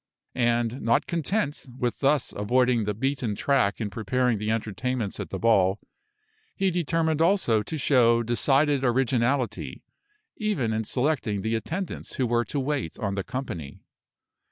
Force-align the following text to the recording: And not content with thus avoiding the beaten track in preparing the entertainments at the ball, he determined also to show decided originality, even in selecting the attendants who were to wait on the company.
And 0.33 0.81
not 0.81 1.05
content 1.05 1.67
with 1.77 1.99
thus 1.99 2.33
avoiding 2.33 2.85
the 2.85 2.95
beaten 2.95 3.35
track 3.35 3.79
in 3.79 3.91
preparing 3.91 4.39
the 4.39 4.49
entertainments 4.49 5.19
at 5.19 5.29
the 5.29 5.37
ball, 5.37 5.79
he 6.55 6.71
determined 6.71 7.21
also 7.21 7.61
to 7.61 7.77
show 7.77 8.23
decided 8.23 8.83
originality, 8.83 9.83
even 10.37 10.73
in 10.73 10.85
selecting 10.85 11.41
the 11.43 11.53
attendants 11.53 12.15
who 12.15 12.25
were 12.25 12.45
to 12.45 12.59
wait 12.59 12.97
on 12.97 13.13
the 13.13 13.23
company. 13.23 13.77